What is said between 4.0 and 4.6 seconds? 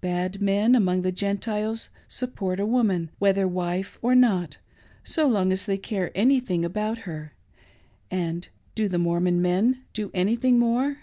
or not—